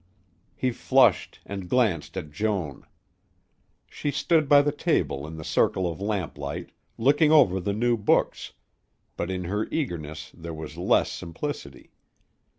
He 0.55 0.71
flushed 0.71 1.41
and 1.45 1.69
glanced 1.69 2.17
at 2.17 2.31
Joan. 2.31 2.87
She 3.87 4.09
stood 4.09 4.49
by 4.49 4.63
the 4.63 4.71
table 4.71 5.27
in 5.27 5.35
the 5.37 5.43
circle 5.43 5.85
of 5.85 6.01
lamplight, 6.01 6.71
looking 6.97 7.31
over 7.31 7.59
the 7.59 7.73
new 7.73 7.97
books, 7.97 8.53
but 9.15 9.29
in 9.29 9.43
her 9.43 9.67
eagerness 9.69 10.31
there 10.33 10.55
was 10.55 10.75
less 10.75 11.11
simplicity. 11.11 11.91